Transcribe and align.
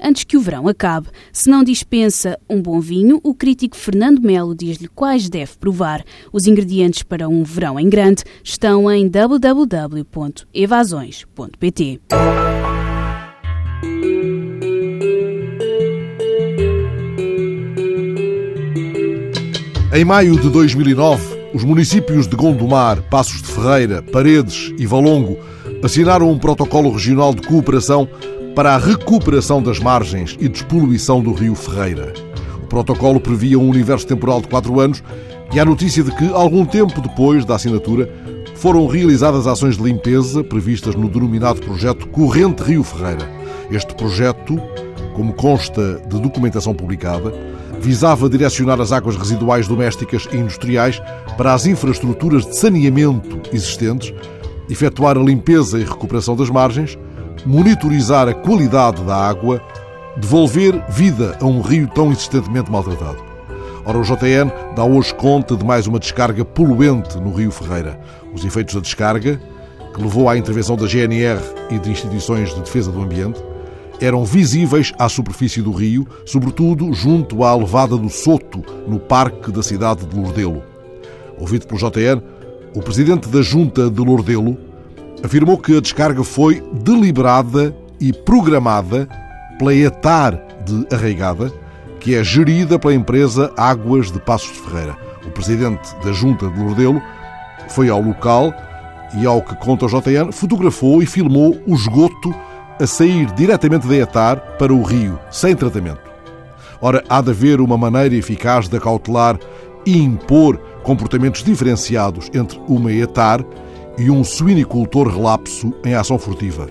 antes 0.00 0.24
que 0.24 0.36
o 0.36 0.40
verão 0.40 0.66
acabe. 0.68 1.08
Se 1.32 1.48
não 1.48 1.64
dispensa 1.64 2.38
um 2.48 2.60
bom 2.60 2.80
vinho, 2.80 3.20
o 3.22 3.34
crítico 3.34 3.76
Fernando 3.76 4.20
Melo 4.20 4.54
diz-lhe 4.54 4.88
quais 4.88 5.28
deve 5.28 5.52
provar. 5.58 6.04
Os 6.32 6.46
ingredientes 6.46 7.02
para 7.02 7.28
um 7.28 7.42
verão 7.44 7.78
em 7.78 7.88
grande 7.88 8.24
estão 8.42 8.90
em 8.90 9.08
www.evasões.pt. 9.08 12.00
Em 19.94 20.04
maio 20.04 20.38
de 20.38 20.50
2009, 20.50 21.36
os 21.54 21.64
municípios 21.64 22.26
de 22.26 22.36
Gondomar, 22.36 23.00
Passos 23.04 23.40
de 23.40 23.48
Ferreira, 23.48 24.02
Paredes 24.02 24.74
e 24.78 24.84
Valongo 24.84 25.38
assinaram 25.82 26.30
um 26.30 26.38
protocolo 26.38 26.90
regional 26.90 27.34
de 27.34 27.40
cooperação 27.40 28.06
para 28.56 28.74
a 28.74 28.78
recuperação 28.78 29.62
das 29.62 29.78
margens 29.78 30.34
e 30.40 30.48
despoluição 30.48 31.22
do 31.22 31.30
rio 31.30 31.54
Ferreira. 31.54 32.14
O 32.62 32.66
protocolo 32.66 33.20
previa 33.20 33.58
um 33.58 33.68
universo 33.68 34.06
temporal 34.06 34.40
de 34.40 34.48
quatro 34.48 34.80
anos 34.80 35.02
e 35.52 35.60
a 35.60 35.64
notícia 35.64 36.02
de 36.02 36.10
que, 36.12 36.32
algum 36.32 36.64
tempo 36.64 37.02
depois 37.02 37.44
da 37.44 37.56
assinatura, 37.56 38.10
foram 38.54 38.86
realizadas 38.86 39.46
ações 39.46 39.76
de 39.76 39.82
limpeza 39.82 40.42
previstas 40.42 40.94
no 40.94 41.06
denominado 41.06 41.60
projeto 41.60 42.08
Corrente 42.08 42.62
Rio 42.62 42.82
Ferreira. 42.82 43.30
Este 43.70 43.94
projeto, 43.94 44.58
como 45.14 45.34
consta 45.34 46.00
de 46.08 46.18
documentação 46.18 46.72
publicada, 46.72 47.34
visava 47.78 48.26
direcionar 48.26 48.80
as 48.80 48.90
águas 48.90 49.16
residuais 49.16 49.68
domésticas 49.68 50.26
e 50.32 50.36
industriais 50.38 50.98
para 51.36 51.52
as 51.52 51.66
infraestruturas 51.66 52.46
de 52.46 52.56
saneamento 52.56 53.38
existentes, 53.52 54.14
efetuar 54.70 55.18
a 55.18 55.22
limpeza 55.22 55.78
e 55.78 55.84
recuperação 55.84 56.34
das 56.34 56.48
margens, 56.48 56.96
monitorizar 57.44 58.28
a 58.28 58.34
qualidade 58.34 59.02
da 59.02 59.16
água, 59.16 59.60
devolver 60.16 60.82
vida 60.88 61.36
a 61.40 61.44
um 61.44 61.60
rio 61.60 61.88
tão 61.88 62.10
insistentemente 62.12 62.70
maltratado. 62.70 63.18
Ora, 63.84 63.98
o 63.98 64.02
JN 64.02 64.50
dá 64.74 64.84
hoje 64.84 65.14
conta 65.14 65.56
de 65.56 65.64
mais 65.64 65.86
uma 65.86 65.98
descarga 65.98 66.44
poluente 66.44 67.18
no 67.18 67.32
Rio 67.32 67.52
Ferreira. 67.52 68.00
Os 68.34 68.44
efeitos 68.44 68.74
da 68.74 68.80
descarga, 68.80 69.40
que 69.94 70.02
levou 70.02 70.28
à 70.28 70.36
intervenção 70.36 70.76
da 70.76 70.86
GNR 70.86 71.40
e 71.70 71.78
de 71.78 71.90
instituições 71.90 72.52
de 72.52 72.60
defesa 72.60 72.90
do 72.90 73.00
ambiente, 73.00 73.40
eram 74.00 74.24
visíveis 74.24 74.92
à 74.98 75.08
superfície 75.08 75.62
do 75.62 75.70
rio, 75.70 76.06
sobretudo 76.24 76.92
junto 76.92 77.44
à 77.44 77.54
levada 77.54 77.96
do 77.96 78.10
Soto, 78.10 78.62
no 78.86 78.98
parque 78.98 79.52
da 79.52 79.62
cidade 79.62 80.04
de 80.04 80.16
Lourdelo. 80.16 80.62
Ouvido 81.38 81.66
pelo 81.66 81.78
JN, 81.78 82.20
o 82.74 82.82
presidente 82.82 83.28
da 83.28 83.40
Junta 83.40 83.88
de 83.88 84.00
Lourdelo 84.00 84.58
afirmou 85.22 85.58
que 85.58 85.76
a 85.76 85.80
descarga 85.80 86.22
foi 86.22 86.62
deliberada 86.72 87.74
e 88.00 88.12
programada 88.12 89.08
pela 89.58 89.74
ETAR 89.74 90.40
de 90.64 90.86
Arraigada, 90.94 91.52
que 92.00 92.14
é 92.14 92.22
gerida 92.22 92.78
pela 92.78 92.94
empresa 92.94 93.52
Águas 93.56 94.10
de 94.12 94.20
Passos 94.20 94.52
de 94.52 94.60
Ferreira. 94.60 94.96
O 95.26 95.30
presidente 95.30 95.94
da 96.04 96.12
Junta 96.12 96.48
de 96.48 96.60
Lourdelo 96.60 97.02
foi 97.68 97.88
ao 97.88 98.00
local 98.00 98.54
e, 99.18 99.26
ao 99.26 99.42
que 99.42 99.56
conta 99.56 99.86
o 99.86 99.88
JN, 99.88 100.30
fotografou 100.32 101.02
e 101.02 101.06
filmou 101.06 101.56
o 101.66 101.74
esgoto 101.74 102.34
a 102.80 102.86
sair 102.86 103.26
diretamente 103.32 103.86
da 103.86 103.96
ETAR 103.96 104.40
para 104.58 104.72
o 104.72 104.82
rio, 104.82 105.18
sem 105.30 105.56
tratamento. 105.56 106.00
Ora, 106.80 107.02
há 107.08 107.22
de 107.22 107.30
haver 107.30 107.60
uma 107.60 107.78
maneira 107.78 108.14
eficaz 108.14 108.68
de 108.68 108.76
acautelar 108.76 109.38
e 109.84 109.96
impor 109.96 110.58
comportamentos 110.82 111.42
diferenciados 111.42 112.30
entre 112.34 112.60
uma 112.68 112.92
ETAR 112.92 113.44
e 113.98 114.10
um 114.10 114.22
suinicultor 114.22 115.08
relapso 115.08 115.72
em 115.84 115.94
ação 115.94 116.18
furtiva. 116.18 116.68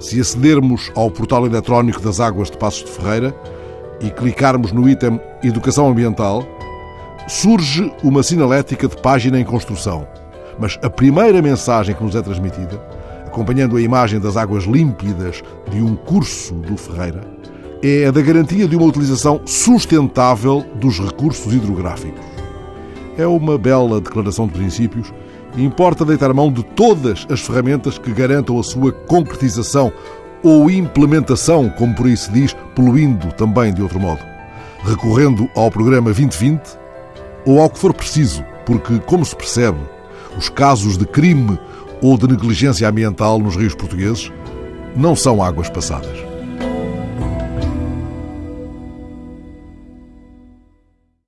Se 0.00 0.20
acedermos 0.20 0.90
ao 0.94 1.10
portal 1.10 1.46
eletrónico 1.46 2.00
das 2.00 2.20
Águas 2.20 2.50
de 2.50 2.58
Passos 2.58 2.84
de 2.84 2.90
Ferreira 2.90 3.34
e 4.00 4.10
clicarmos 4.10 4.72
no 4.72 4.88
item 4.88 5.20
Educação 5.42 5.88
Ambiental, 5.88 6.46
surge 7.28 7.92
uma 8.02 8.22
sinalética 8.22 8.88
de 8.88 8.96
página 9.00 9.40
em 9.40 9.44
construção. 9.44 10.06
Mas 10.58 10.78
a 10.82 10.88
primeira 10.88 11.42
mensagem 11.42 11.94
que 11.94 12.02
nos 12.02 12.14
é 12.14 12.22
transmitida, 12.22 12.80
acompanhando 13.26 13.76
a 13.76 13.80
imagem 13.80 14.20
das 14.20 14.36
águas 14.36 14.64
límpidas 14.64 15.42
de 15.70 15.82
um 15.82 15.96
curso 15.96 16.54
do 16.54 16.76
Ferreira, 16.76 17.20
é 17.82 18.06
a 18.06 18.10
da 18.10 18.22
garantia 18.22 18.66
de 18.66 18.74
uma 18.74 18.86
utilização 18.86 19.40
sustentável 19.44 20.64
dos 20.76 20.98
recursos 20.98 21.52
hidrográficos. 21.52 22.24
É 23.18 23.26
uma 23.26 23.58
bela 23.58 24.00
declaração 24.00 24.46
de 24.46 24.54
princípios 24.54 25.12
importa 25.62 26.04
deitar 26.04 26.32
mão 26.34 26.52
de 26.52 26.62
todas 26.62 27.26
as 27.30 27.40
ferramentas 27.40 27.98
que 27.98 28.12
garantam 28.12 28.58
a 28.58 28.62
sua 28.62 28.92
concretização 28.92 29.92
ou 30.42 30.70
implementação, 30.70 31.68
como 31.70 31.94
por 31.94 32.06
aí 32.06 32.16
se 32.16 32.30
diz, 32.30 32.54
poluindo 32.74 33.32
também 33.32 33.72
de 33.72 33.82
outro 33.82 33.98
modo, 33.98 34.20
recorrendo 34.84 35.48
ao 35.54 35.70
programa 35.70 36.12
2020 36.12 36.60
ou 37.46 37.60
ao 37.60 37.70
que 37.70 37.78
for 37.78 37.94
preciso, 37.94 38.44
porque, 38.64 38.98
como 39.00 39.24
se 39.24 39.34
percebe, 39.34 39.78
os 40.36 40.48
casos 40.48 40.98
de 40.98 41.06
crime 41.06 41.58
ou 42.02 42.18
de 42.18 42.28
negligência 42.28 42.88
ambiental 42.88 43.38
nos 43.38 43.56
rios 43.56 43.74
portugueses 43.74 44.30
não 44.94 45.16
são 45.16 45.42
águas 45.42 45.70
passadas. 45.70 46.35